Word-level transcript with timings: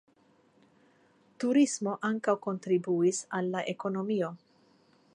Turismo 1.43 1.95
ankaŭ 2.11 2.37
kontribuis 2.49 3.23
al 3.41 3.55
la 3.57 3.65
ekonomio. 3.75 4.33